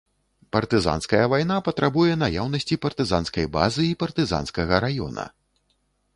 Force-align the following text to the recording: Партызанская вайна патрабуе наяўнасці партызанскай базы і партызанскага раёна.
Партызанская 0.55 1.19
вайна 1.33 1.57
патрабуе 1.67 2.15
наяўнасці 2.23 2.79
партызанскай 2.87 3.45
базы 3.59 3.83
і 3.91 3.93
партызанскага 4.05 4.83
раёна. 4.89 5.31